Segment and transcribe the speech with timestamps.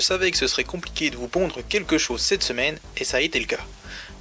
[0.00, 3.18] Je savais que ce serait compliqué de vous pondre quelque chose cette semaine, et ça
[3.18, 3.60] a été le cas.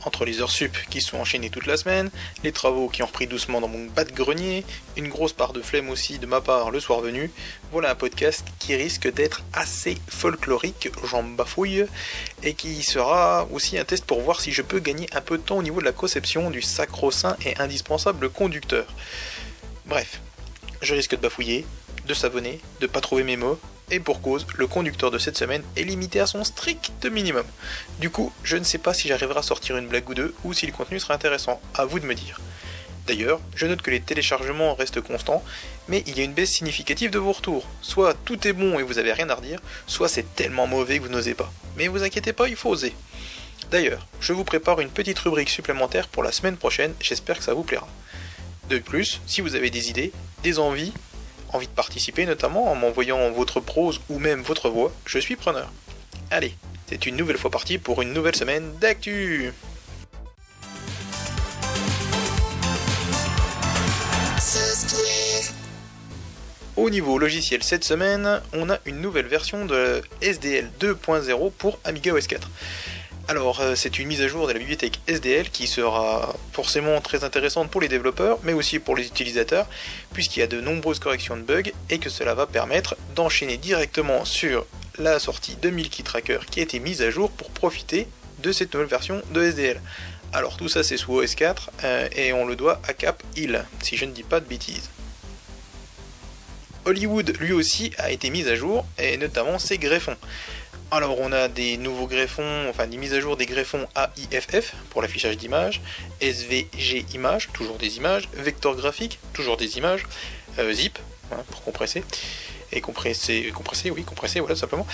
[0.03, 2.12] Entre les heures sup qui sont enchaînées toute la semaine,
[2.44, 4.66] les travaux qui ont repris doucement dans mon bas de grenier,
[4.98, 7.31] une grosse part de flemme aussi de ma part le soir venu,
[7.72, 11.86] voilà un podcast qui risque d'être assez folklorique, j'en bafouille,
[12.44, 15.44] et qui sera aussi un test pour voir si je peux gagner un peu de
[15.44, 18.86] temps au niveau de la conception du sacro-saint et indispensable conducteur.
[19.86, 20.20] Bref,
[20.81, 21.66] je risque de bafouiller,
[22.05, 23.58] de savonner, de pas trouver mes mots,
[23.91, 27.45] et pour cause, le conducteur de cette semaine est limité à son strict minimum.
[27.99, 30.53] Du coup, je ne sais pas si j'arriverai à sortir une blague ou deux, ou
[30.53, 32.39] si le contenu sera intéressant, à vous de me dire.
[33.08, 35.44] D'ailleurs, je note que les téléchargements restent constants,
[35.88, 37.67] mais il y a une baisse significative de vos retours.
[37.81, 41.03] Soit tout est bon et vous avez rien à redire, soit c'est tellement mauvais que
[41.03, 41.52] vous n'osez pas.
[41.75, 42.94] Mais vous inquiétez pas, il faut oser.
[43.71, 47.55] D'ailleurs, je vous prépare une petite rubrique supplémentaire pour la semaine prochaine, j'espère que ça
[47.55, 47.88] vous plaira.
[48.69, 50.11] De plus, si vous avez des idées,
[50.44, 50.94] des envies,
[51.53, 55.72] envie de participer notamment en m'envoyant votre prose ou même votre voix, je suis preneur.
[56.31, 56.53] Allez,
[56.88, 59.52] c'est une nouvelle fois parti pour une nouvelle semaine d'actu
[66.75, 72.14] Au niveau logiciel cette semaine, on a une nouvelle version de SDL 2.0 pour Amiga
[72.14, 72.50] OS 4.
[73.30, 77.23] Alors, euh, c'est une mise à jour de la bibliothèque SDL qui sera forcément très
[77.23, 79.67] intéressante pour les développeurs, mais aussi pour les utilisateurs,
[80.13, 84.25] puisqu'il y a de nombreuses corrections de bugs et que cela va permettre d'enchaîner directement
[84.25, 84.66] sur
[84.97, 88.08] la sortie de Milky Tracker qui a été mise à jour pour profiter
[88.39, 89.80] de cette nouvelle version de SDL.
[90.33, 93.64] Alors tout ça c'est sous OS 4 euh, et on le doit à Cap Hill,
[93.83, 94.89] si je ne dis pas de bêtises.
[96.86, 100.17] Hollywood lui aussi a été mis à jour, et notamment ses greffons.
[100.92, 105.04] Alors on a des nouveaux greffons, enfin des mises à jour des greffons AIFF pour
[105.04, 105.82] l'affichage d'images,
[106.20, 110.08] SVG images, toujours des images, vecteur graphique, toujours des images,
[110.58, 110.98] euh, zip
[111.32, 112.04] hein, pour compresser,
[112.72, 114.88] et compresser, compresser, oui, compresser, voilà simplement.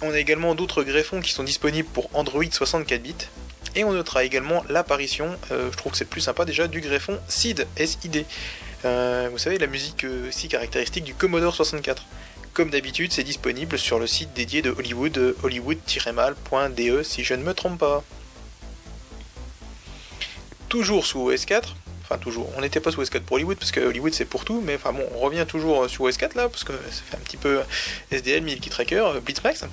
[0.00, 3.14] On a également d'autres greffons qui sont disponibles pour Android 64 bits,
[3.74, 7.18] et on notera également l'apparition, euh, je trouve que c'est plus sympa déjà, du greffon
[7.28, 8.24] SID, SID.
[8.86, 12.06] Euh, vous savez, la musique si caractéristique du Commodore 64.
[12.52, 17.54] Comme d'habitude, c'est disponible sur le site dédié de Hollywood, hollywood-mal.de si je ne me
[17.54, 18.04] trompe pas.
[20.68, 21.76] Toujours sous OS 4,
[22.18, 24.62] toujours, on n'était pas sous OS 4 pour Hollywood parce que Hollywood c'est pour tout,
[24.64, 27.20] mais enfin bon, on revient toujours sur OS 4 là parce que ça fait un
[27.20, 27.60] petit peu
[28.10, 29.64] SDL, Milky Tracker, Blitzmax.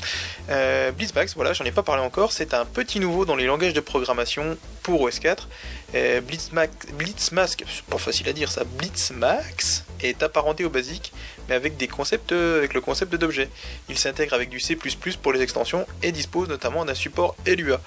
[0.49, 3.73] Euh, Blitzmax, voilà, j'en ai pas parlé encore, c'est un petit nouveau dans les langages
[3.73, 5.47] de programmation pour OS 4.
[5.95, 11.11] Euh, Blitzmax, Blitzmax, c'est pas facile à dire ça, Blitzmax est apparenté au basique
[11.49, 13.49] mais avec des concepts, euh, avec le concept d'objet.
[13.89, 14.77] Il s'intègre avec du C++
[15.21, 17.81] pour les extensions et dispose notamment d'un support LUA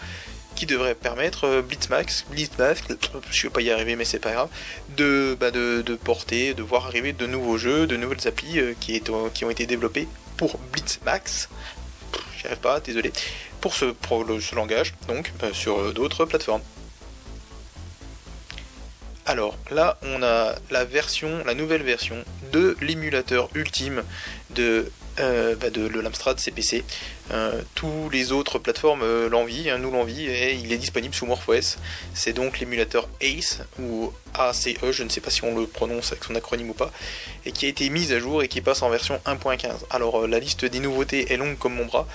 [0.54, 2.82] qui devrait permettre euh, Blitzmax, Blitzmax,
[3.30, 4.48] je ne vais pas y arriver mais c'est pas grave,
[4.96, 9.00] de, bah de, porter, de voir arriver de nouveaux jeux, de nouvelles applis euh, qui,
[9.34, 11.48] qui, ont été développés pour Blitzmax,
[12.38, 13.12] j'y arrive pas, désolé,
[13.60, 13.94] pour ce,
[14.40, 16.62] ce langage, donc sur d'autres plateformes.
[19.24, 24.02] Alors là, on a la version, la nouvelle version de l'émulateur ultime
[24.50, 24.90] de,
[25.20, 26.84] euh, bah, de, l'Amstrad CPC.
[27.30, 31.26] Euh, tous les autres plateformes euh, l'envient, hein, nous l'envient, et il est disponible sous
[31.26, 31.78] MorphOS.
[32.14, 36.24] C'est donc l'émulateur ACE, ou ACE, je ne sais pas si on le prononce avec
[36.24, 36.90] son acronyme ou pas,
[37.46, 39.70] et qui a été mis à jour et qui passe en version 1.15.
[39.90, 42.06] Alors la liste des nouveautés est longue comme mon bras.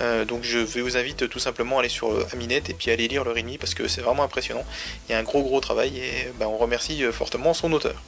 [0.00, 3.06] Euh, donc je vous invite tout simplement à aller sur euh, Aminet et puis aller
[3.06, 4.64] lire le README parce que c'est vraiment impressionnant.
[5.08, 8.02] Il y a un gros gros travail et ben, on remercie euh, fortement son auteur.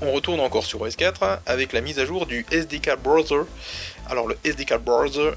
[0.00, 3.42] On retourne encore sur OS4 avec la mise à jour du SDK Browser.
[4.08, 5.32] Alors le SDK Browser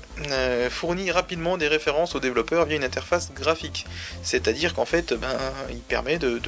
[0.69, 3.85] fournit rapidement des références aux développeurs via une interface graphique.
[4.23, 5.37] C'est-à-dire qu'en fait, ben,
[5.71, 6.39] il permet de,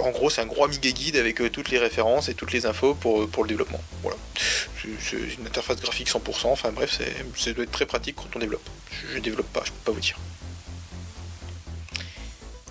[0.00, 2.66] en gros, c'est un gros Amiga guide avec euh, toutes les références et toutes les
[2.66, 3.80] infos pour, euh, le développement.
[4.02, 4.16] Voilà.
[5.00, 7.00] C'est une interface graphique 100%, enfin bref,
[7.36, 8.66] ça doit être très pratique quand on développe.
[9.10, 10.16] Je, ne développe pas, je peux pas vous dire.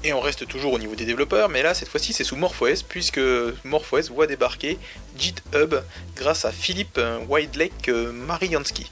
[0.08, 2.84] Et on reste toujours au niveau des développeurs, mais là cette fois-ci c'est sous MorphOS,
[2.88, 3.20] puisque
[3.66, 4.80] MorphOS voit débarquer
[5.18, 5.76] GitHub
[6.16, 8.90] grâce à Philippe euh, Widelake Mariansky.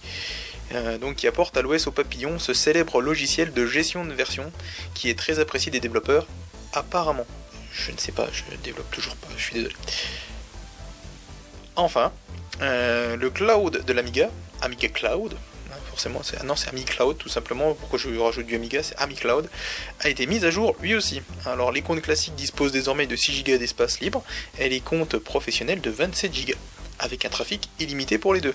[1.00, 4.52] donc qui apporte à l'OS au papillon ce célèbre logiciel de gestion de version
[4.94, 6.28] qui est très apprécié des développeurs,
[6.74, 7.28] apparemment.
[7.72, 9.76] Je ne sais pas, je développe toujours pas, je suis désolé.
[11.78, 12.12] Enfin,
[12.62, 14.30] euh, le cloud de l'Amiga,
[14.62, 15.34] Amiga Cloud,
[15.97, 16.09] c'est,
[16.44, 19.50] non, c'est Amiga Cloud tout simplement, pourquoi je rajoute du Amiga, c'est Amiga Cloud,
[20.01, 21.21] a été mis à jour lui aussi.
[21.45, 24.24] Alors les comptes classiques disposent désormais de 6 Go d'espace libre
[24.59, 26.53] et les comptes professionnels de 27 Go
[27.00, 28.53] avec un trafic illimité pour les deux.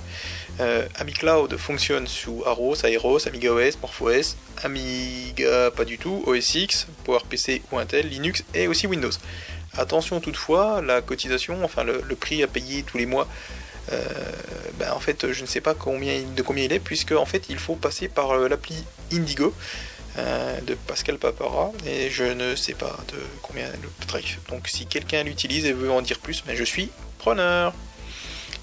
[0.61, 7.63] Euh, AmiCloud fonctionne sous Aros, Aeros, AmigaOS, MorphOS, Amiga pas du tout, OS X, PowerPC
[7.71, 9.11] ou Intel, Linux et aussi Windows.
[9.77, 13.29] Attention toutefois, la cotisation, enfin le, prix à payer tous les mois
[14.79, 15.79] bah, en fait, je ne sais pas de
[16.43, 18.77] combien il est, puisque en fait, il faut passer par l'appli
[19.13, 19.55] Indigo.
[20.17, 24.39] de Pascal Papara et je ne sais pas de combien le tarif.
[24.51, 27.73] Donc si quelqu'un l'utilise et veut en dire plus, ben, je suis preneur.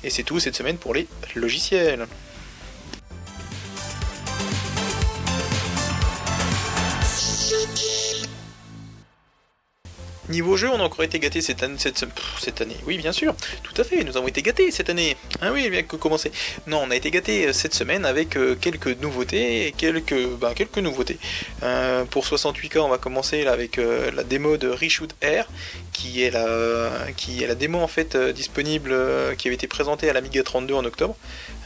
[0.04, 2.06] Et c'est tout cette semaine pour les logiciels.
[10.30, 12.76] Niveau jeu, on a encore été gâtés cette année.
[12.86, 13.34] Oui, bien sûr,
[13.64, 15.16] tout à fait, nous avons été gâtés cette année.
[15.42, 16.34] Ah oui, bien que commencer.
[16.68, 20.80] Non, on a été gâtés euh, cette semaine avec euh, quelques nouveautés, quelques, ben, quelques
[20.80, 21.18] nouveautés.
[21.64, 25.48] Euh, pour 68K, on va commencer avec la démo de Reshoot Air,
[25.94, 28.94] qui est la, qui est la démo en fait disponible,
[29.38, 31.16] qui avait été présentée à l'Amiga 32 en octobre.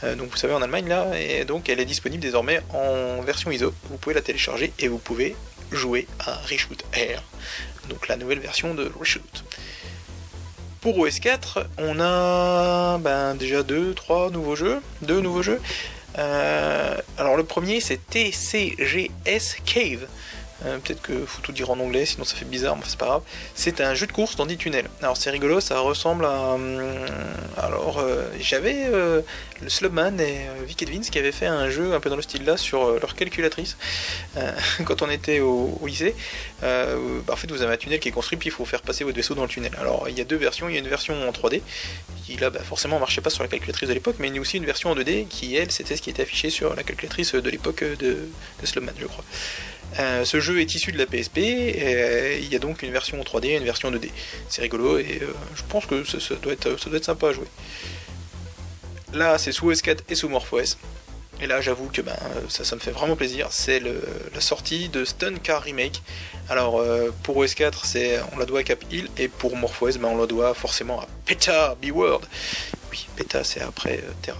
[0.02, 3.74] donc vous savez en Allemagne là, et donc elle est disponible désormais en version ISO.
[3.90, 5.34] Vous pouvez la télécharger et vous pouvez
[5.72, 7.22] jouer à Reshoot Air
[7.88, 9.44] donc la nouvelle version de Reshoot.
[10.80, 15.60] Pour OS4, on a ben, déjà deux, trois nouveaux jeux, deux nouveaux jeux.
[16.18, 20.06] Euh, alors le premier c'est TCGS Cave.
[20.64, 23.06] Euh, peut-être que faut tout dire en anglais, sinon ça fait bizarre, mais c'est pas
[23.06, 23.22] grave.
[23.54, 24.88] C'est un jeu de course dans des tunnels.
[25.02, 26.52] Alors c'est rigolo, ça ressemble à.
[26.54, 26.80] Hum,
[27.56, 29.22] alors euh, j'avais euh,
[29.60, 32.44] le Slubman et Vic Edwins qui avaient fait un jeu un peu dans le style
[32.44, 33.76] là sur leur calculatrice
[34.84, 36.14] quand on était au, lycée.
[36.60, 36.86] Bah,
[37.28, 39.16] en fait, vous avez un tunnel qui est construit, puis il faut faire passer votre
[39.16, 39.72] vaisseau dans le tunnel.
[39.78, 41.60] Alors il y a deux versions, il y a une version en 3D
[42.24, 44.40] qui là bah, forcément marchait pas sur la calculatrice de l'époque, mais il y a
[44.40, 47.34] aussi une version en 2D qui elle c'était ce qui était affiché sur la calculatrice
[47.34, 49.24] de l'époque de, de je crois.
[49.98, 52.92] Euh, ce jeu est issu de la PSP, et euh, il y a donc une
[52.92, 54.10] version 3D et une version 2D.
[54.48, 57.48] C'est rigolo et euh, je pense que ça, doit être, sympa à jouer.
[59.12, 60.76] Là, c'est sous OS4 et sous MorphOS.
[61.40, 62.16] Et là, j'avoue que ben,
[62.48, 63.48] ça, me fait vraiment plaisir.
[63.50, 66.00] C'est la sortie de Stun Car Remake.
[66.48, 66.82] Alors,
[67.24, 70.26] pour OS4, c'est, on la doit à Cap Hill, et pour MorphOS, ben, on la
[70.26, 72.20] doit forcément à PETA B-Word.
[72.92, 74.38] Oui, PETA, c'est après Terra.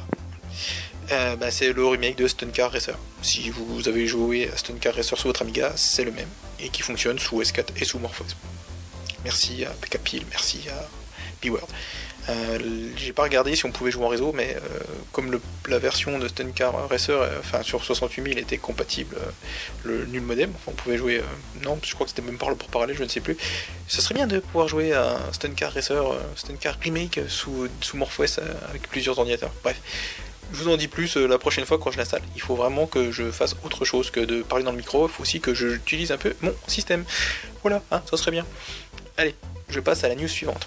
[1.11, 2.97] Euh, bah, c'est le remake de Stun Car Racer.
[3.23, 6.29] Si vous avez joué à Stun Car Racer sur votre Amiga, c'est le même,
[6.61, 8.25] et qui fonctionne sous S4 et sous Morphos.
[9.25, 10.89] Merci à PKPil, merci à
[11.45, 11.69] B-World.
[12.29, 12.59] Euh,
[12.97, 14.79] j'ai pas regardé si on pouvait jouer en réseau, mais euh,
[15.11, 19.17] comme la version de Stun Car Racer, enfin sur 68000 était compatible,
[19.83, 21.21] le nul modem, on pouvait jouer.
[21.65, 23.37] non, je crois que c'était même pas pour parler, je ne sais plus.
[23.89, 26.05] Ce serait bien de pouvoir jouer à Stun Car Racer,
[26.37, 28.39] Stun Car Remake sous, sous MorphOS
[28.69, 29.53] avec plusieurs ordinateurs.
[29.65, 29.81] Bref,
[30.53, 32.23] je vous en dis plus euh, la prochaine fois quand je l'installe.
[32.35, 35.07] Il faut vraiment que je fasse autre chose que de parler dans le micro.
[35.07, 37.05] Il faut aussi que j'utilise un peu mon système.
[37.63, 38.47] Voilà, hein, ça serait bien.
[39.17, 39.35] Allez,
[39.69, 40.67] je passe à la news suivante.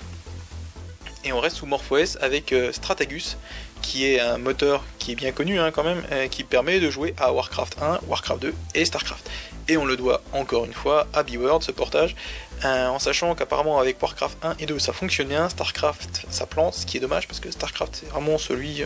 [1.24, 3.38] Et on reste sous MorphOS avec euh, Stratagus,
[3.82, 6.90] qui est un moteur qui est bien connu hein, quand même, euh, qui permet de
[6.90, 9.30] jouer à Warcraft 1, Warcraft 2 et Starcraft.
[9.68, 12.16] Et on le doit encore une fois à B-World, ce portage,
[12.64, 16.86] en sachant qu'apparemment avec Warcraft 1 et 2 ça fonctionne bien, Starcraft ça plante, ce
[16.86, 18.84] qui est dommage parce que Starcraft c'est vraiment celui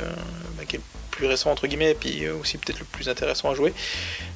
[0.57, 0.81] bah, qui est
[1.19, 3.73] plus récent entre guillemets, et puis euh, aussi peut-être le plus intéressant à jouer.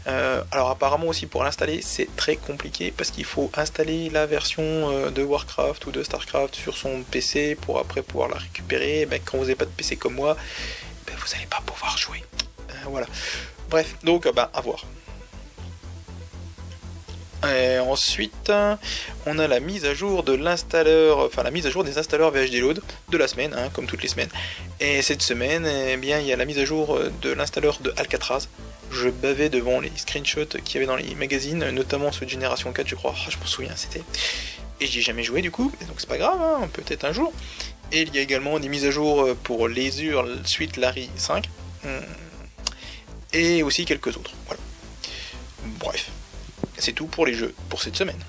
[0.07, 4.63] Euh, alors apparemment aussi pour l'installer c'est très compliqué parce qu'il faut installer la version
[4.63, 9.05] euh, de Warcraft ou de Starcraft sur son PC pour après pouvoir la récupérer.
[9.05, 10.35] Ben, quand vous n'avez pas de PC comme moi,
[11.07, 12.21] ben, vous n'allez pas pouvoir jouer.
[12.85, 13.07] voilà.
[13.69, 14.85] Bref, donc bah à voir.
[17.45, 18.51] Et ensuite,
[19.25, 22.31] on a la mise à jour de l'installeur, enfin la mise à jour des installeurs
[22.31, 24.29] VHD Load de la semaine, hein, comme toutes les semaines.
[24.79, 27.93] Et cette semaine, eh bien, il y a la mise à jour de l'installeur de
[27.97, 28.47] Alcatraz.
[28.91, 32.71] Je bavais devant les screenshots qu'il y avait dans les magazines, notamment ceux de Génération
[32.71, 33.13] 4, je crois.
[33.17, 34.03] Ah, je m'en souviens, c'était.
[34.79, 37.33] Et j'y ai jamais joué du coup, donc c'est pas grave, hein, peut-être un jour.
[37.91, 41.49] Et il y a également des mises à jour pour l'Azure Suite Larry 5.
[41.83, 41.87] Hmm.
[43.33, 44.31] Et aussi quelques autres.
[44.47, 44.61] Voilà.
[45.79, 46.09] Bref,
[46.77, 48.19] c'est tout pour les jeux pour cette semaine.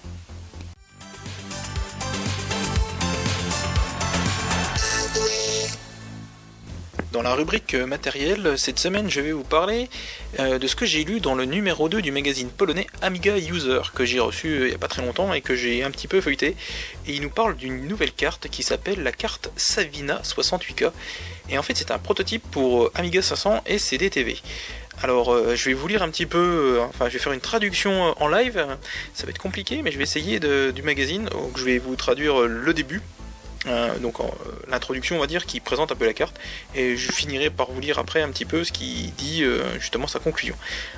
[7.14, 9.88] Dans la rubrique matériel, cette semaine, je vais vous parler
[10.40, 13.82] euh, de ce que j'ai lu dans le numéro 2 du magazine polonais Amiga User,
[13.94, 16.08] que j'ai reçu euh, il n'y a pas très longtemps et que j'ai un petit
[16.08, 16.56] peu feuilleté.
[17.06, 20.90] Et il nous parle d'une nouvelle carte qui s'appelle la carte Savina 68K.
[21.50, 24.36] Et en fait, c'est un prototype pour Amiga 500 et CDTV.
[25.02, 26.38] Alors, euh, je vais vous lire un petit peu,
[26.78, 28.64] euh, enfin, je vais faire une traduction euh, en live.
[29.12, 31.24] Ça va être compliqué, mais je vais essayer du magazine.
[31.26, 33.00] Donc, je vais vous traduire le début
[33.66, 34.18] euh, donc
[34.68, 36.38] l'introduction on va dire qui présente un peu la carte
[36.74, 40.06] et je finirai par vous lire après un petit peu ce qui dit euh, justement
[40.06, 40.54] sa conclusion.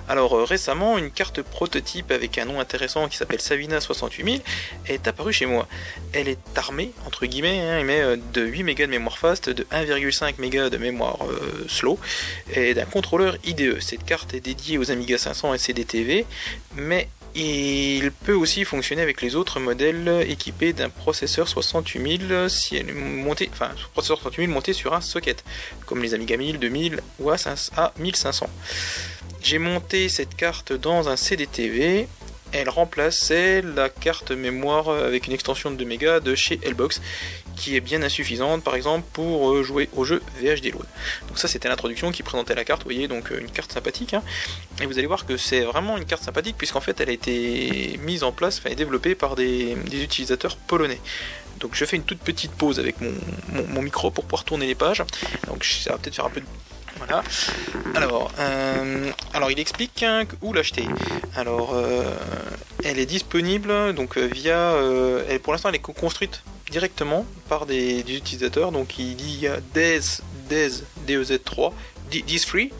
[0.09, 4.43] Alors euh, récemment une carte prototype avec un nom intéressant qui s'appelle Savina 68000
[4.87, 5.69] est apparue chez moi.
[6.13, 10.71] Elle est armée entre guillemets hein, de 8 mégas de mémoire fast, de 1,5 mégas
[10.71, 11.19] de mémoire
[11.69, 11.99] slow
[12.55, 13.81] et d'un contrôleur IDE.
[13.81, 16.27] Cette carte est dédiée aux Amiga 500 et CDTV
[16.77, 22.89] mais il peut aussi fonctionner avec les autres modèles équipés d'un processeur 68000 si elle
[22.89, 25.45] est montée, enfin, processeur 68000 monté sur un socket,
[25.85, 28.45] comme les Amiga 1000, 2000 ou A1500.
[29.43, 32.09] J'ai monté cette carte dans un CDTV.
[32.53, 37.03] Elle remplaçait la carte mémoire avec une extension de 2 mégas de chez Lbox
[37.57, 40.87] qui est bien insuffisante par exemple pour euh, jouer au jeu VHD Load.
[41.29, 44.15] Donc ça c'était l'introduction qui présentait la carte, vous voyez donc euh, une carte sympathique.
[44.15, 44.23] Hein.
[44.81, 47.99] Et vous allez voir que c'est vraiment une carte sympathique puisqu'en fait elle a été
[48.03, 51.01] mise en place, enfin développée par des, utilisateurs polonais.
[51.59, 55.03] Donc je fais une toute petite pause avec mon, micro pour pouvoir tourner les pages.
[55.47, 56.47] Donc ça va peut-être faire un peu de
[56.99, 57.23] voilà.
[57.95, 60.87] Alors, euh, alors il explique hein, où l'acheter.
[61.35, 61.77] Alors,
[62.85, 64.75] elle est disponible donc via.
[65.43, 68.73] pour l'instant, elle est construite directement par des, utilisateurs.
[68.73, 71.73] Donc il y a DES, DES, DEZ3,
[72.11, 72.71] DES3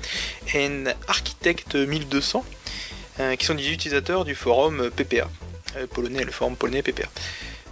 [0.55, 0.71] et
[1.09, 2.45] Architect 1200
[3.19, 5.29] euh, qui sont des utilisateurs du forum PPA,
[5.77, 7.09] euh, polonais, le forum polonais PPA.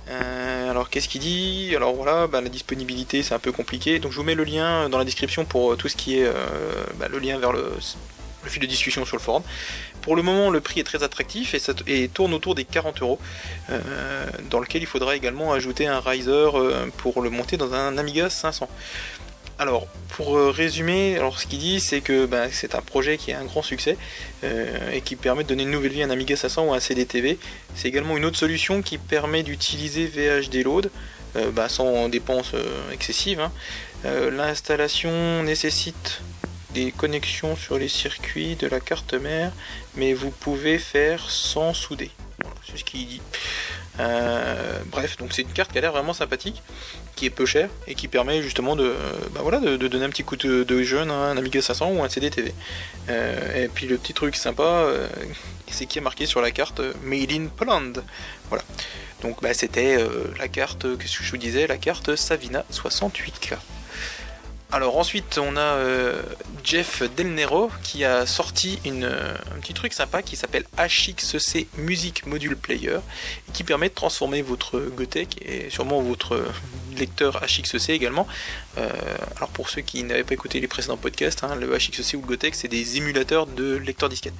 [0.09, 1.73] Euh, alors qu'est-ce qu'il dit?
[1.77, 4.89] Alors voilà, bah, la disponibilité c'est un peu compliqué, donc je vous mets le lien
[4.89, 6.31] dans la description pour tout ce qui est
[6.99, 7.73] bah, le lien vers le
[8.47, 9.43] fil de discussion sur le forum.
[10.05, 11.73] Pour le moment, le prix est très attractif et, ça
[12.13, 13.19] tourne autour des 40 euros,
[13.71, 17.97] euh, dans lequel il faudra également ajouter un riser euh, pour le monter dans un
[17.97, 18.69] Amiga 500.
[19.59, 23.33] Alors, pour euh, résumer, alors ce qu'il dit, c'est que ben, c'est un projet qui
[23.33, 23.97] a un grand succès
[24.93, 26.81] et qui permet de donner une nouvelle vie à un Amiga 500 ou à un
[26.81, 27.39] CDTV.
[27.75, 30.91] C'est également une autre solution qui permet d'utiliser VHD Load
[31.35, 32.53] ben, sans dépenses
[32.93, 33.41] excessives.
[33.41, 33.53] Hein.
[34.05, 36.21] L'installation nécessite
[36.75, 39.53] des connexions sur les circuits de la carte mère,
[39.95, 42.11] mais vous pouvez faire sans souder.
[42.69, 43.23] c'est ce qu'il dit.
[44.01, 46.63] Euh, bref, donc c'est une carte qui a l'air vraiment sympathique,
[47.15, 48.93] qui est peu chère et qui permet justement de,
[49.31, 52.09] bah voilà, de, donner un petit coup de, jeune à un Amiga 500 ou un
[52.09, 52.53] CDTV.
[53.09, 55.09] Euh, et puis le petit truc sympa, euh,
[55.71, 57.93] c'est qui est marqué sur la carte Made in Poland.
[58.49, 58.65] Voilà.
[59.23, 59.97] Donc bah, c'était
[60.39, 63.57] la carte, qu'est-ce que je vous disais, la carte Savina 68K.
[64.75, 66.21] Alors ensuite on a euh,
[66.65, 72.57] Jeff Del Nero qui a sorti un petit truc sympa qui s'appelle HXC Music Module
[72.57, 72.97] Player
[73.49, 76.45] et qui permet de transformer votre Gotek et sûrement votre
[76.97, 78.27] lecteur HXC également.
[78.79, 78.89] Euh,
[79.37, 82.27] alors pour ceux qui n'avaient pas écouté les précédents podcasts, hein, le HXC ou le
[82.27, 84.35] Gotek c'est des émulateurs de lecteurs disquette.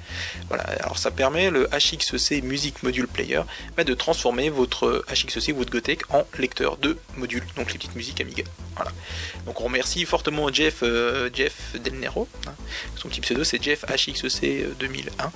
[0.49, 3.41] Voilà, alors ça permet le HXC Music Module Player
[3.77, 7.95] bah, de transformer votre HXC ou votre Gotek en lecteur de modules, donc les petites
[7.95, 8.43] musiques Amiga.
[8.75, 8.91] Voilà.
[9.45, 12.27] Donc on remercie fortement Jeff, euh, Jeff Del Nero.
[12.47, 12.53] Hein.
[12.95, 15.23] Son petit pseudo c'est Jeff HXC 2001.
[15.23, 15.27] Euh,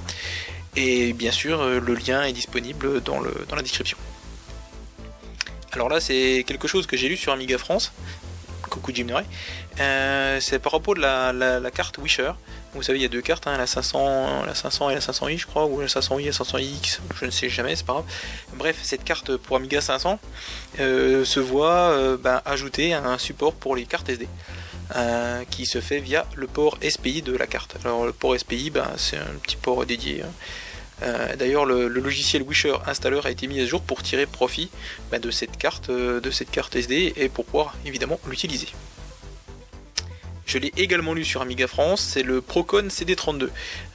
[0.76, 3.98] Et bien sûr, le lien est disponible dans, le, dans la description.
[5.72, 7.94] Alors là, c'est quelque chose que j'ai lu sur Amiga France.
[8.70, 9.08] Coucou Jim
[10.40, 12.32] c'est par rapport à la carte Wisher.
[12.76, 15.40] Vous savez, il y a deux cartes, hein, la, 500, la 500 et la 500i,
[15.40, 18.06] je crois, ou la 500i et la 500x, je ne sais jamais, c'est pas grave.
[18.54, 20.20] Bref, cette carte pour Amiga 500
[20.80, 24.28] euh, se voit euh, ben, ajouter un support pour les cartes SD.
[24.96, 27.76] Euh, qui se fait via le port SPI de la carte.
[27.86, 30.24] Alors le port SPI, ben, c'est un petit port dédié.
[30.24, 30.32] Hein.
[31.38, 34.70] D'ailleurs, le, logiciel Wisher Installer a été mis à jour pour tirer profit
[35.12, 38.68] ben, de cette carte, de cette carte SD et pour pouvoir évidemment l'utiliser.
[40.50, 43.50] Je l'ai également lu sur Amiga France, c'est le Procon CD32,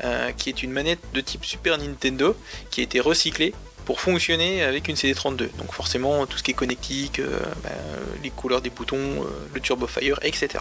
[0.04, 2.36] euh, qui est une manette de type Super Nintendo
[2.70, 3.52] qui a été recyclée
[3.86, 5.48] pour fonctionner avec une CD32.
[5.58, 7.70] Donc forcément tout ce qui est connectique, euh, bah,
[8.22, 10.60] les couleurs des boutons, euh, le Turbo Fire, etc.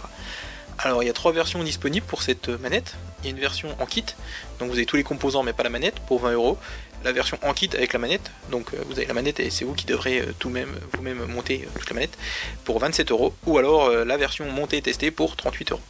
[0.78, 2.94] Alors il y a trois versions disponibles pour cette manette.
[3.20, 4.04] Il y a une version en kit,
[4.58, 6.58] donc vous avez tous les composants mais pas la manette pour 20 euros
[7.04, 8.30] la version en kit avec la manette.
[8.50, 11.24] Donc euh, vous avez la manette et c'est vous qui devrez euh, tout même vous-même
[11.26, 12.16] monter euh, toute la manette
[12.64, 13.34] pour 27 euros.
[13.46, 15.80] Ou alors la version montée et testée pour 38 euros.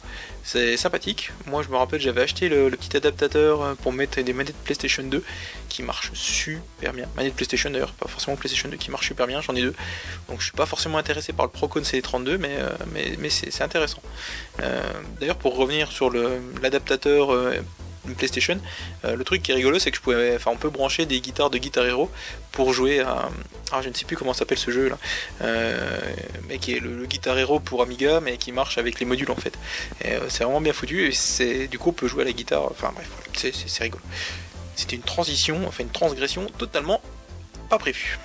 [0.43, 1.31] C'est sympathique.
[1.47, 5.23] Moi je me rappelle j'avais acheté le, petit adaptateur pour mettre des manettes PlayStation 2
[5.69, 7.07] qui marchent super bien.
[7.15, 9.73] Manette PlayStation d'ailleurs, pas forcément PlayStation 2 qui marche super bien, j'en ai deux.
[10.27, 12.57] Donc je suis pas forcément intéressé par le Procon CD32 mais,
[12.93, 14.01] mais, mais c'est intéressant.
[15.19, 16.11] d'ailleurs pour revenir sur
[16.61, 17.31] l'adaptateur
[18.13, 18.59] PlayStation.
[19.03, 21.19] Euh, le truc qui est rigolo, c'est que je pouvais, enfin, on peut brancher des
[21.21, 22.11] guitares de Guitar Hero
[22.51, 23.29] pour jouer à,
[23.71, 24.97] ah, je ne sais plus comment s'appelle ce jeu là,
[25.41, 25.99] euh,
[26.47, 29.35] mais qui est le, Guitar Hero pour Amiga, mais qui marche avec les modules en
[29.35, 29.57] fait.
[30.05, 32.65] Euh, c'est vraiment bien foutu et c'est du coup on peut jouer à la guitare.
[32.71, 34.03] Enfin bref, c'est rigolo.
[34.75, 37.01] C'était une transition, enfin une transgression totalement
[37.69, 38.19] pas prévue.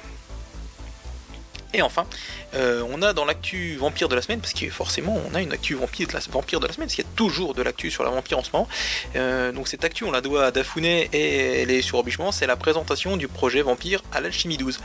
[1.73, 2.07] Et enfin,
[2.55, 5.53] euh, on a dans l'actu vampire de la semaine, parce que forcément on a une
[5.53, 7.91] actu vampire de la, vampire de la semaine, parce qu'il y a toujours de l'actu
[7.91, 8.69] sur la vampire en ce moment.
[9.15, 12.47] Euh, donc cette actu on la doit à Dafune et elle est sur Obichement, c'est
[12.47, 14.81] la présentation du projet vampire à l'alchimie 12.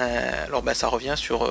[0.00, 1.50] Euh, alors bah, ça revient sur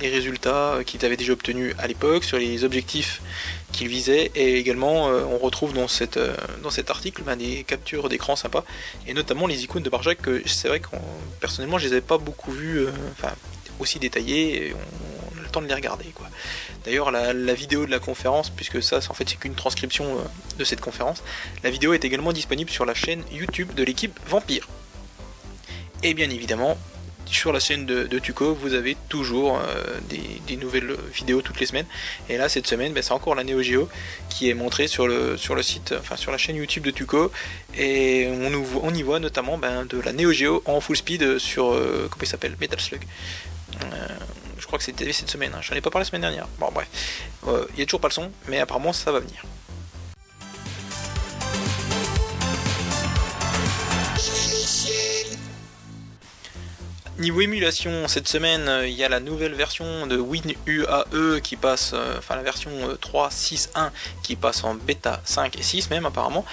[0.00, 3.22] les résultats qu'ils avaient déjà obtenus à l'époque, sur les objectifs
[3.70, 6.18] qu'ils visaient, et également on retrouve dans, cette,
[6.64, 8.64] dans cet article bah, des captures d'écran sympas,
[9.06, 10.88] et notamment les icônes de Barjac, que c'est vrai que
[11.38, 12.86] personnellement je les avais pas beaucoup vues,
[13.80, 16.06] aussi détaillés et on, a le temps de les regarder.
[16.14, 16.28] Quoi.
[16.84, 20.22] D'ailleurs, la, vidéo de la conférence, puisque ça, en fait, c'est qu'une transcription euh,
[20.58, 21.22] de cette conférence,
[21.62, 24.68] la vidéo est également disponible sur la chaîne YouTube de l'équipe Vampire.
[26.02, 26.78] Et bien évidemment,
[27.30, 31.86] sur la chaîne de, Tuco, vous avez toujours euh, des, nouvelles vidéos toutes les semaines.
[32.28, 33.88] Et là, cette semaine, ben, c'est encore la Neo Geo
[34.28, 37.30] qui est montrée sur le, sur le site, enfin sur la chaîne YouTube de Tuco.
[37.76, 41.72] Et on, on y voit notamment ben, de la Neo Geo en full speed sur,
[41.72, 43.02] euh, comment il s'appelle, Metal Slug.
[43.84, 44.08] Euh,
[44.58, 45.60] je crois que c'était cette semaine, hein.
[45.62, 46.46] j'en ai pas parlé la semaine dernière.
[46.58, 46.88] Bon, bref,
[47.48, 49.42] euh, il n'y a toujours pas le son, mais apparemment ça va venir.
[57.20, 61.94] Niveau émulation, cette semaine, euh, il y a la nouvelle version de WinUAE qui passe,
[62.18, 63.90] enfin la version 3.6.1
[64.22, 66.44] qui passe en bêta 5 et 6 même apparemment,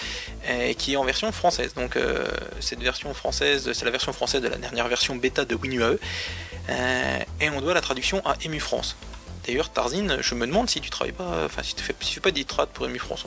[0.48, 1.74] et qui est en version française.
[1.74, 1.98] Donc
[2.60, 5.98] cette version française, c'est la version française de la dernière version bêta de WinUAE.
[6.70, 8.96] Euh, et on doit la traduction à Emu France.
[9.48, 12.32] D'ailleurs, Tarzine, je me demande si tu travailles pas, enfin si tu fais, fais pas
[12.32, 13.25] d'ITRAD pour Emu France.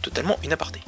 [0.00, 0.80] totalement une aparté.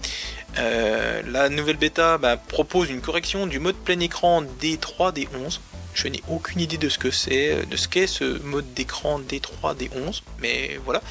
[0.58, 5.60] Euh, la nouvelle bêta bah, propose une correction du mode plein écran D3, D11.
[5.98, 9.18] Je n'ai aucune idée de ce que c'est, euh, de ce qu'est ce mode d'écran
[9.18, 11.02] D3, D11, mais voilà,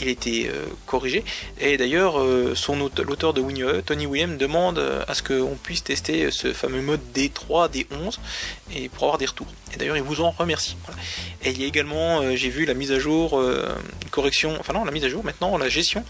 [0.00, 1.24] il a été euh, corrigé.
[1.58, 2.54] Et d'ailleurs, euh,
[3.04, 4.78] l'auteur de WinUE, Tony William, demande
[5.08, 8.18] à ce qu'on puisse tester ce fameux mode D3, D11,
[8.76, 9.48] et pour avoir des retours.
[9.74, 10.76] Et d'ailleurs, il vous en remercie.
[11.42, 13.42] Et il y a également, j'ai vu la mise à jour,
[14.12, 16.04] correction, enfin non, la mise à jour maintenant, la gestion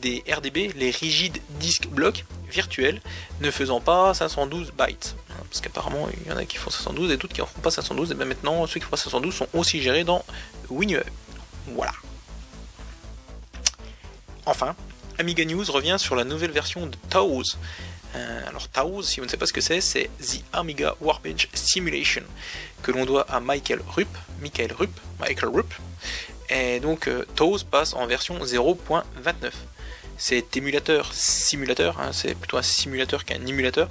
[0.00, 3.00] des RDB, les rigides disques blocs virtuels,
[3.40, 5.16] ne faisant pas 512 bytes
[5.48, 7.70] parce qu'apparemment il y en a qui font 512 et d'autres qui en font pas
[7.70, 10.24] 512, et bien maintenant ceux qui font 512 sont aussi gérés dans
[10.68, 11.02] WinUE.
[11.68, 11.92] Voilà.
[14.44, 14.76] Enfin,
[15.18, 17.56] Amiga News revient sur la nouvelle version de Taos.
[18.14, 21.48] Euh, alors Taos, si vous ne savez pas ce que c'est, c'est The Amiga Warpage
[21.54, 22.22] Simulation,
[22.82, 24.08] que l'on doit à Michael Rupp,
[24.40, 25.74] Michael Rupp, Michael Rupp.
[26.48, 29.02] Et donc euh, Taos passe en version 0.29
[30.18, 33.88] cet émulateur simulateur, hein, c'est plutôt un simulateur qu'un émulateur,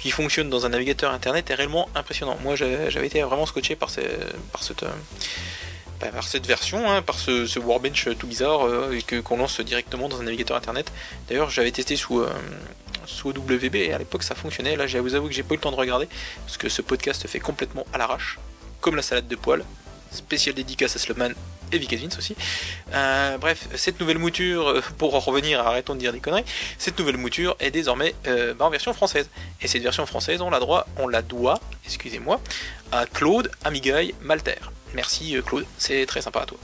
[0.00, 2.36] qui fonctionne dans un navigateur internet est réellement impressionnant.
[2.42, 3.90] Moi j'avais été vraiment scotché par,
[4.52, 4.90] par cette euh,
[6.00, 10.08] bah, par cette version, hein, par ce, Warbench tout bizarre euh, que qu'on lance directement
[10.08, 10.90] dans un navigateur internet.
[11.28, 12.28] D'ailleurs, j'avais testé sous, euh,
[13.24, 14.76] WB et à l'époque ça fonctionnait.
[14.76, 16.08] Là, je vous avoue que j'ai pas eu le temps de regarder
[16.44, 18.38] parce que ce podcast fait complètement à l'arrache,
[18.80, 19.64] comme la salade de poils.
[20.10, 21.32] Spécial dédicace à Sloman
[21.74, 22.36] et Vicky aussi.
[22.92, 26.44] Euh, bref, cette nouvelle mouture, euh, pour en revenir, arrêtons de dire des conneries,
[26.78, 29.28] cette nouvelle mouture est désormais euh, bah, en version française.
[29.60, 32.40] Et cette version française, on la, droit, on la doit, excusez-moi,
[32.92, 34.60] à Claude Amigaille Malter.
[34.94, 36.58] Merci Claude, c'est très sympa à toi.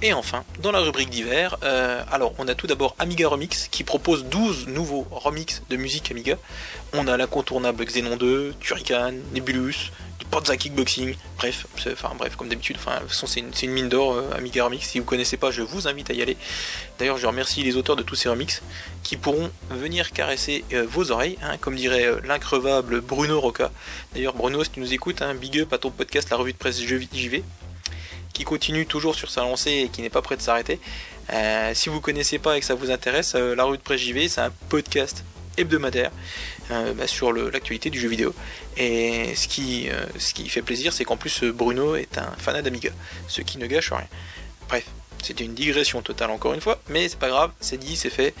[0.00, 3.82] Et enfin, dans la rubrique d'hiver, euh, alors on a tout d'abord Amiga Remix qui
[3.82, 6.36] propose 12 nouveaux remix de musique Amiga.
[6.92, 12.76] On a l'incontournable Xenon 2, Turrican, Nebulus, du Podza Kickboxing, bref, enfin bref, comme d'habitude,
[13.10, 14.86] c'est une, mine d'or euh, Amiga Remix.
[14.86, 16.36] Si vous connaissez pas, je vous invite à y aller.
[17.00, 18.62] D'ailleurs, je remercie les auteurs de tous ces remix
[19.02, 23.72] qui pourront venir caresser euh, vos oreilles, hein, comme dirait l'increvable Bruno Roca.
[24.14, 26.58] D'ailleurs, Bruno, si tu nous écoutes, hein, big up à ton podcast La Revue de
[26.58, 27.42] Presse JV
[28.38, 30.78] qui continue toujours sur sa lancée et qui n'est pas prêt de s'arrêter.
[31.32, 34.28] Euh, si vous connaissez pas et que ça vous intéresse, euh, La Rue de JV,
[34.28, 35.24] c'est un podcast
[35.56, 36.12] hebdomadaire
[36.70, 38.32] euh, bah, sur l'actualité du jeu vidéo.
[38.76, 42.90] Et ce qui, ce qui fait plaisir, c'est qu'en plus Bruno est un fanat d'Amiga,
[43.26, 44.06] ce qui ne gâche rien.
[44.68, 44.86] Bref,
[45.20, 48.34] c'était une digression totale encore une fois, mais c'est pas grave, c'est dit, c'est fait.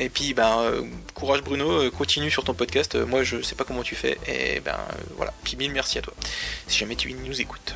[0.00, 0.72] Et puis, ben,
[1.12, 2.96] courage Bruno, continue sur ton podcast.
[2.96, 4.18] Moi, je sais pas comment tu fais.
[4.26, 4.78] Et ben,
[5.16, 5.34] voilà.
[5.44, 6.14] Puis mille merci à toi.
[6.66, 7.74] Si jamais tu nous écoutes.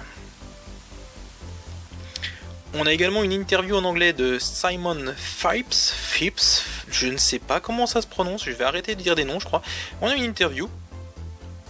[2.75, 5.93] On a également une interview en anglais de Simon Phipps.
[5.95, 9.25] Phipps, je ne sais pas comment ça se prononce, je vais arrêter de dire des
[9.25, 9.63] noms, je crois.
[10.03, 10.69] On a une interview.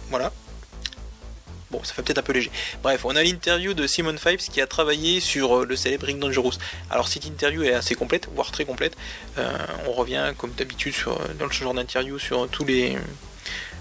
[0.09, 0.33] Voilà.
[1.71, 2.51] Bon, ça fait peut-être un peu léger.
[2.83, 6.19] Bref, on a l'interview de Simon Phipps qui a travaillé sur euh, le célèbre Ring
[6.19, 6.53] Dangerous.
[6.89, 8.97] Alors, cette interview est assez complète, voire très complète.
[9.37, 9.55] Euh,
[9.87, 10.95] on revient, comme d'habitude,
[11.39, 12.97] dans ce genre d'interview sur tous les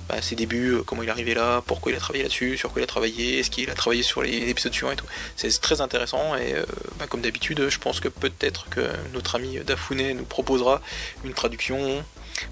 [0.09, 2.73] bah, ses débuts, euh, comment il est arrivé là, pourquoi il a travaillé là-dessus, sur
[2.73, 5.07] quoi il a travaillé, est-ce qu'il a travaillé sur les épisodes suivants et tout.
[5.37, 6.55] C'est très intéressant et
[6.99, 8.81] bah, comme d'habitude, je pense que peut-être que
[9.13, 10.81] notre ami Dafune nous proposera
[11.25, 12.05] une traduction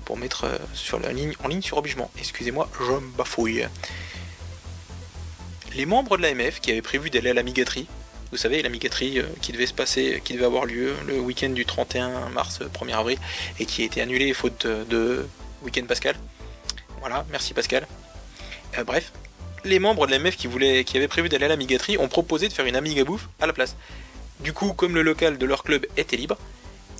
[0.05, 2.11] pour mettre sur la ligne, en ligne sur Obligement.
[2.19, 3.67] Excusez-moi, je me bafouille.
[5.75, 7.87] Les membres de l'AMF qui avaient prévu d'aller à la migaterie,
[8.33, 11.65] vous savez, la migaterie qui devait se passer, qui devait avoir lieu le week-end du
[11.65, 13.19] 31 mars, 1er avril,
[13.61, 15.27] et qui a été annulée faute de
[15.63, 16.17] week-end Pascal.
[17.01, 17.87] Voilà, merci Pascal.
[18.79, 19.13] Euh, bref,
[19.65, 22.49] les membres de l'AMF qui, voulaient, qui avaient prévu d'aller à la migaterie ont proposé
[22.49, 23.77] de faire une Amiga bouffe à la place.
[24.41, 26.37] Du coup, comme le local de leur club était libre,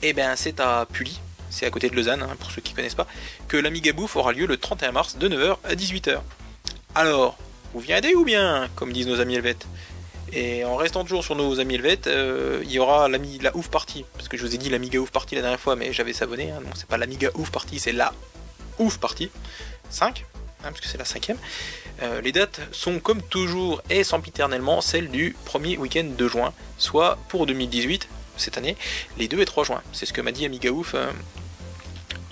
[0.03, 2.95] eh ben c'est à Pully, c'est à côté de Lausanne, hein, pour ceux qui connaissent
[2.95, 3.07] pas,
[3.49, 6.21] que l'Amiga bouffe aura lieu le 31 mars de 9h à 18h.
[6.95, 7.37] Alors,
[7.75, 9.67] vous viendez ou bien, comme disent nos amis helvètes?
[10.33, 14.05] Et en restant toujours sur nos amis helvètes, euh, il y aura la ouf party.
[14.15, 16.51] Parce que je vous ai dit l'Amiga ouf party la dernière fois, mais j'avais savonné.
[16.51, 18.13] Hein, c'est pas l'Amiga ouf party, c'est la
[18.79, 19.31] ouf party.
[19.91, 20.25] 5, hein,
[20.63, 21.39] parce que c'est la cinquième.
[22.03, 27.19] Euh, les dates sont comme toujours et sempiternellement celles du premier week-end de juin, soit
[27.29, 28.77] pour 2018, cette année,
[29.17, 29.83] les 2 et 3 juin.
[29.93, 31.11] C'est ce que m'a dit Amiga Ouf euh,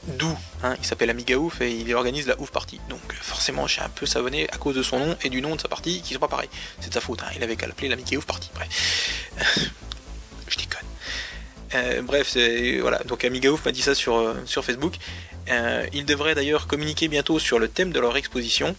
[0.07, 2.81] d'où hein, il s'appelle Amiga Ouf et il organise la Ouf Party.
[2.91, 5.61] Donc forcément j'ai un peu savonné à cause de son nom et du nom de
[5.61, 6.51] sa partie qui sont pas pareils.
[6.81, 7.31] C'est de sa faute, hein.
[7.37, 8.51] il avait qu'à l'appeler l'Amiga Ouf Party.
[8.55, 9.31] Bref.
[10.49, 10.81] Je déconne.
[11.75, 12.37] Euh, bref,
[12.81, 14.95] voilà, donc Amiga Ouf m'a dit ça euh, sur Facebook.
[15.51, 18.75] Euh, il devrait d'ailleurs communiquer bientôt sur le thème de leur exposition.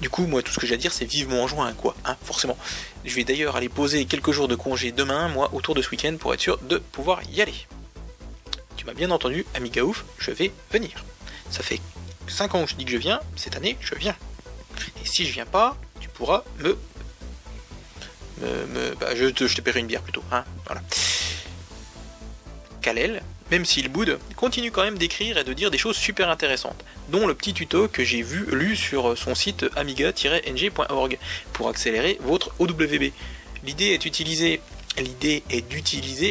[0.00, 2.16] Du coup, moi, tout ce que j'ai à dire, c'est vivement en juin, quoi, hein,
[2.22, 2.56] forcément.
[3.04, 6.16] Je vais d'ailleurs aller poser quelques jours de congé demain, moi, autour de ce week-end,
[6.18, 7.66] pour être sûr de pouvoir y aller
[8.94, 11.04] bien entendu, Amiga Ouf, je vais venir.
[11.50, 11.80] Ça fait
[12.26, 14.16] 5 ans que je dis que je viens, cette année, je viens.
[15.02, 16.78] Et si je viens pas, tu pourras me.
[18.40, 20.22] me, bah, je, te, je te paierai une bière plutôt.
[20.30, 20.82] Hein, voilà.
[22.80, 26.84] Kalel, même s'il boude, continue quand même d'écrire et de dire des choses super intéressantes,
[27.08, 31.18] dont le petit tuto que j'ai vu lu sur son site amiga-ng.org
[31.52, 33.12] pour accélérer votre OWB.
[33.64, 34.60] L'idée est d'utiliser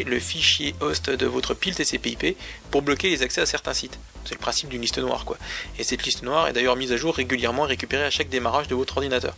[0.03, 2.37] le fichier host de votre pile TCP/IP
[2.71, 3.99] pour bloquer les accès à certains sites.
[4.25, 5.37] C'est le principe d'une liste noire, quoi.
[5.79, 8.67] Et cette liste noire est d'ailleurs mise à jour régulièrement et récupérée à chaque démarrage
[8.67, 9.35] de votre ordinateur.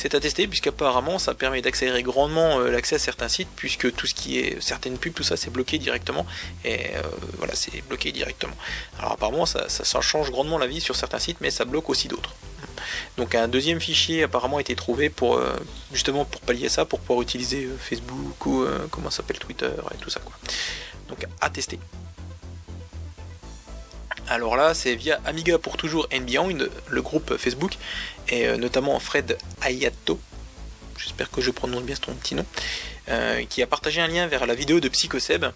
[0.00, 4.06] C'est à tester puisqu'apparemment ça permet d'accélérer grandement euh, l'accès à certains sites puisque tout
[4.06, 6.24] ce qui est certaines pubs, tout ça c'est bloqué directement
[6.64, 7.02] et euh,
[7.36, 8.54] voilà c'est bloqué directement.
[8.98, 9.66] Alors apparemment ça,
[10.00, 12.34] change grandement la vie sur certains sites mais ça bloque aussi d'autres.
[13.18, 15.54] Donc un deuxième fichier apparemment a été trouvé pour euh,
[15.92, 20.20] justement pour pallier ça, pour pouvoir utiliser Facebook ou comment s'appelle Twitter et tout ça
[20.20, 20.32] quoi.
[21.10, 21.78] Donc à tester.
[24.30, 27.76] Alors là, c'est via Amiga pour toujours and Beyond, le groupe Facebook,
[28.30, 30.18] et notamment Fred Ayato,
[30.98, 32.46] j'espère que je prononce bien son petit nom,
[33.48, 35.46] qui a partagé un lien vers la vidéo de Psychoseb,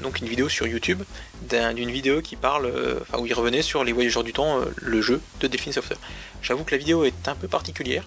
[0.00, 1.02] donc une vidéo sur YouTube,
[1.42, 5.20] d'une vidéo qui parle, enfin où il revenait sur les voyageurs du temps, le jeu
[5.40, 5.98] de Delphine Software.
[6.42, 8.04] J'avoue que la vidéo est un peu particulière.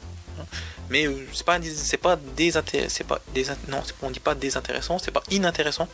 [0.89, 5.12] Mais c'est pas c'est pas désintéressant, c'est pas des non, on dit pas désintéressant, c'est
[5.12, 5.88] pas inintéressant,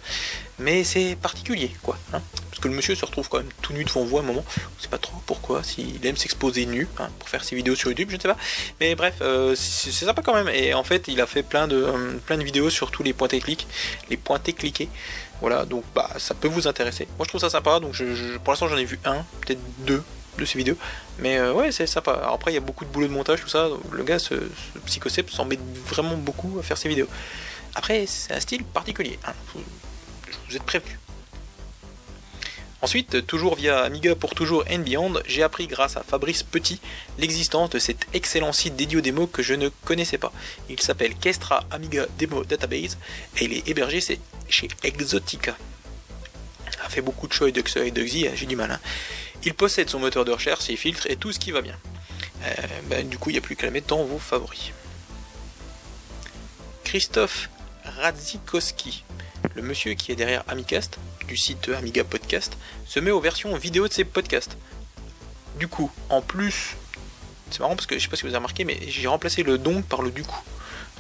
[0.60, 1.98] mais c'est particulier quoi.
[2.14, 2.22] Hein.
[2.50, 4.44] parce que le monsieur se retrouve quand même tout nu devant vous à un moment,
[4.48, 7.90] on sait pas trop pourquoi, s'il aime s'exposer nu hein, pour faire ses vidéos sur
[7.90, 8.38] YouTube, je ne sais pas,
[8.80, 10.50] mais bref, euh, c'est sympa quand même.
[10.50, 13.14] Et en fait, il a fait plein de euh, plein de vidéos sur tous les
[13.14, 13.68] points techniques,
[14.10, 14.90] les pointés cliqués.
[15.40, 17.08] Voilà, donc bah ça peut vous intéresser.
[17.18, 17.96] Moi je trouve ça sympa, donc
[18.44, 20.04] pour l'instant j'en ai vu un, peut-être deux
[20.38, 20.78] de ces vidéos.
[21.20, 22.30] Mais euh, ouais, c'est sympa.
[22.34, 23.70] Après, il y a beaucoup de boulot de montage, tout ça.
[23.92, 27.08] Le gars, ce, ce psychocept, met vraiment beaucoup à faire ses vidéos.
[27.76, 29.18] Après, c'est un style particulier.
[29.26, 29.34] Hein.
[29.54, 30.98] Vous, êtes prévenus.
[32.82, 36.82] Ensuite, toujours via Amiga pour toujours and Beyond, j'ai appris grâce à Fabrice Petit
[37.20, 40.34] l'existence de cet excellent site dédié aux démos que je ne connaissais pas.
[40.68, 42.98] Il s'appelle Kestra Amiga Demo Database
[43.38, 44.02] et il est hébergé
[44.50, 45.56] chez Exotica.
[46.84, 48.72] a fait beaucoup de choix et de hein, j'ai du mal.
[48.72, 48.80] Hein.
[49.44, 51.78] Il possède son moteur de recherche, ses filtres et tout ce qui va bien.
[52.44, 52.54] Euh,
[52.86, 54.72] ben, du coup, il n'y a plus qu'à la mettre dans vos favoris.
[56.84, 57.50] Christophe
[57.84, 59.04] Radzikowski,
[59.56, 63.88] le monsieur qui est derrière Amicast, du site Amiga Podcast, se met aux versions vidéo
[63.88, 64.58] de ses podcasts.
[65.58, 66.76] Du coup, en plus,
[67.50, 69.58] c'est marrant parce que je sais pas si vous avez remarqué, mais j'ai remplacé le
[69.58, 70.42] don par le du coup.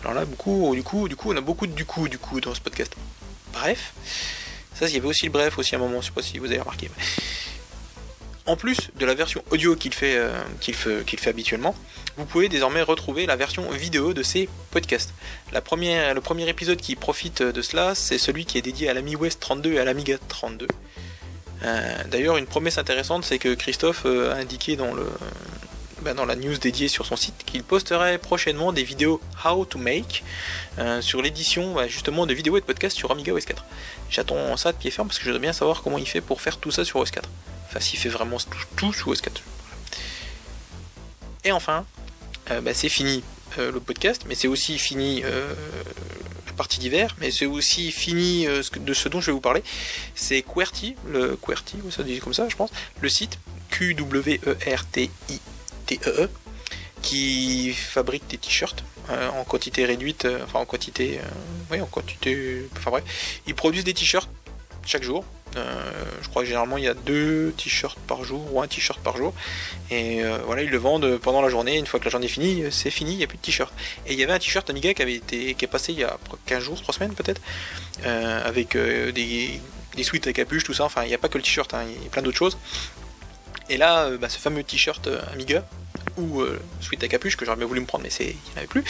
[0.02, 2.56] Alors là, du coup, du coup, on a beaucoup de du coup, du coup dans
[2.56, 2.96] ce podcast.
[3.54, 3.94] Bref,
[4.74, 6.38] ça, il y avait aussi le bref aussi à un moment, je sais pas si
[6.40, 6.90] vous avez remarqué.
[8.52, 11.74] En plus de la version audio qu'il fait, euh, qu'il fait, habituellement,
[12.18, 15.14] vous pouvez désormais retrouver la version vidéo de ces podcasts.
[15.54, 19.40] Le premier épisode qui profite de cela, c'est celui qui est dédié à l'Ami West
[19.40, 20.68] 32 et à l'Amiga 32.
[21.64, 24.78] Euh, d'ailleurs, une promesse intéressante, c'est que Christophe euh, a indiqué
[26.02, 29.80] bah, dans la news dédiée sur son site qu'il posterait prochainement des vidéos How to
[29.80, 30.26] Make
[31.00, 33.64] sur l'édition bah, justement de vidéos et de podcasts sur Amiga OS 4.
[34.10, 36.42] J'attends ça de pied ferme parce que je voudrais bien savoir comment il fait pour
[36.42, 37.30] faire tout ça sur OS 4.
[37.72, 38.38] Enfin, s'il fait vraiment
[38.76, 39.30] tout, sous OS4.
[41.46, 41.86] Et enfin,
[42.50, 43.24] bah, c'est fini
[43.58, 49.08] le podcast, mais c'est aussi fini la partie d'hiver, mais c'est aussi fini de ce
[49.08, 49.64] dont je vais vous parler.
[50.16, 54.50] C'est QWERTY, le QWERTY, ça dit comme ça, je pense, le site Q-W-E-R-T-I-T-E-E,
[57.02, 61.22] qui fabrique des t-shirts en quantité réduite, enfin en quantité,
[61.72, 63.04] oui, en quantité, enfin bref,
[63.48, 64.30] ils produisent des t-shirts
[64.86, 65.24] chaque jour.
[65.58, 65.64] Euh,
[66.22, 69.18] je crois que généralement il y a deux t-shirts par jour ou un t-shirt par
[69.18, 69.34] jour.
[69.90, 71.78] Et euh, voilà, ils le vendent pendant la journée.
[71.78, 73.74] Une fois que la journée est finie, c'est fini, il n'y a plus de t-shirt.
[74.06, 76.04] Et il y avait un t-shirt Amiga qui avait été qui est passé il y
[76.04, 77.42] a 15 jours, 3 semaines peut-être,
[78.06, 79.60] euh, avec des,
[79.96, 80.86] des suites à capuche, tout ça.
[80.86, 82.58] Enfin, il n'y a pas que le t-shirt, hein, il y a plein d'autres choses.
[83.70, 85.66] Et là, bah, ce fameux t-shirt Amiga
[86.18, 86.44] ou
[86.80, 88.84] suite à capuche que j'aurais bien voulu me prendre, mais il n'y en avait plus.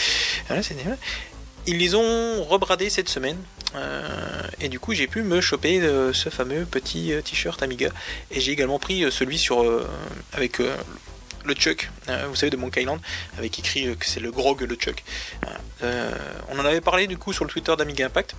[1.66, 3.38] Ils les ont rebradés cette semaine.
[3.74, 7.90] Euh, et du coup, j'ai pu me choper euh, ce fameux petit euh, t-shirt Amiga.
[8.30, 9.64] Et j'ai également pris celui sur
[10.32, 10.58] avec
[11.44, 11.90] le Chuck,
[12.28, 13.00] vous savez, de Monkey Island,
[13.38, 15.02] avec écrit que c'est le Grog le Chuck.
[15.82, 18.34] on en avait parlé du coup sur le Twitter d'Amiga Impact.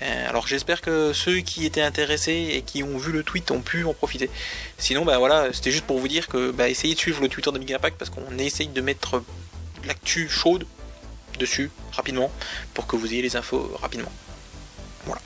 [0.00, 3.84] alors j'espère que ceux qui étaient intéressés et qui ont vu le tweet ont pu
[3.84, 4.30] en profiter.
[4.78, 7.50] Sinon, bah voilà, c'était juste pour vous dire que bah, essayez de suivre le Twitter
[7.52, 9.22] d'Amiga Impact parce qu'on essaye de mettre
[9.84, 10.66] l'actu chaude
[11.38, 12.30] dessus rapidement
[12.74, 14.12] pour que vous ayez les infos rapidement.
[15.06, 15.20] Voilà.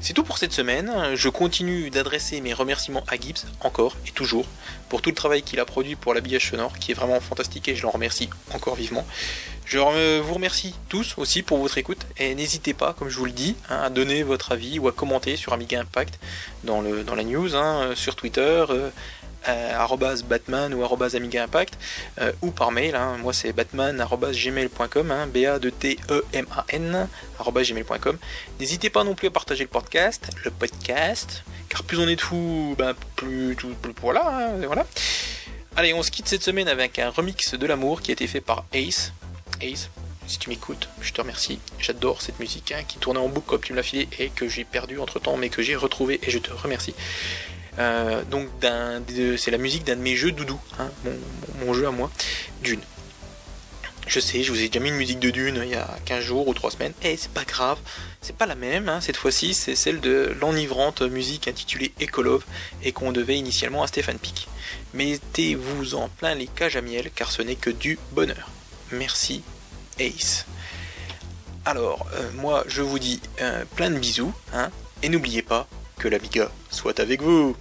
[0.00, 0.92] C'est tout pour cette semaine.
[1.14, 4.46] Je continue d'adresser mes remerciements à Gibbs, encore et toujours,
[4.88, 7.76] pour tout le travail qu'il a produit pour l'habillage sonore, qui est vraiment fantastique et
[7.76, 9.06] je l'en remercie encore vivement.
[9.64, 9.78] Je
[10.18, 13.54] vous remercie tous aussi pour votre écoute et n'hésitez pas, comme je vous le dis,
[13.70, 16.18] hein, à donner votre avis ou à commenter sur Amiga Impact
[16.64, 18.90] dans, le, dans la news, hein, sur Twitter, euh,
[20.28, 21.74] batman ou amiga impact
[22.20, 23.16] euh, ou par mail hein.
[23.20, 28.18] moi c'est batman gmail.com hein, b a t e m a n gmail.com
[28.60, 32.20] n'hésitez pas non plus à partager le podcast le podcast car plus on est de
[32.20, 33.56] fous ben, plus,
[34.00, 34.86] voilà hein, voilà
[35.76, 38.40] allez on se quitte cette semaine avec un remix de l'amour qui a été fait
[38.40, 39.12] par Ace
[39.60, 39.90] Ace
[40.26, 41.58] si tu m'écoutes, je te remercie.
[41.78, 44.64] J'adore cette musique qui tournait en boucle comme tu me l'as filé et que j'ai
[44.64, 46.94] perdu entre temps, mais que j'ai retrouvé et je te remercie.
[47.78, 48.48] Euh, donc
[49.36, 50.90] c'est la musique d'un de mes jeux doudou, hein,
[51.64, 52.10] mon, jeu à moi,
[52.62, 52.80] Dune.
[54.06, 56.22] Je sais, je vous ai déjà mis une musique de Dune il y a 15
[56.22, 57.78] jours ou 3 semaines, et c'est pas grave,
[58.20, 59.00] c'est pas la même, hein.
[59.00, 62.44] cette fois-ci c'est celle de l'enivrante musique intitulée Ecolove
[62.82, 64.48] et qu'on devait initialement à Stéphane Pic.
[64.92, 68.50] Mettez-vous en plein les cages à miel car ce n'est que du bonheur.
[68.90, 69.42] Merci
[69.98, 70.46] Ace.
[71.64, 74.70] Alors, euh, moi je vous dis euh, plein de bisous, hein,
[75.02, 77.56] et n'oubliez pas, que l'Amiga soit avec vous